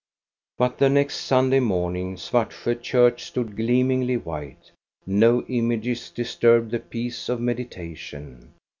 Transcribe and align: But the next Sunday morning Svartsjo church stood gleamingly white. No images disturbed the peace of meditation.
But 0.57 0.79
the 0.79 0.89
next 0.89 1.17
Sunday 1.25 1.59
morning 1.59 2.15
Svartsjo 2.17 2.81
church 2.81 3.23
stood 3.25 3.55
gleamingly 3.55 4.17
white. 4.17 4.71
No 5.05 5.43
images 5.43 6.09
disturbed 6.09 6.71
the 6.71 6.79
peace 6.79 7.29
of 7.29 7.39
meditation. 7.39 8.55